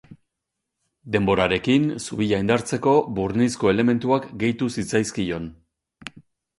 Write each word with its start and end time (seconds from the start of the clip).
Denborarekin, 1.15 1.85
zubia 2.05 2.41
indartzeko, 2.45 2.97
burnizko 3.21 3.73
elementuak 3.77 4.29
gehitu 4.45 4.75
zitzaizkion. 4.77 5.51